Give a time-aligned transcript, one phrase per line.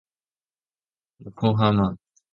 [1.19, 1.95] 横浜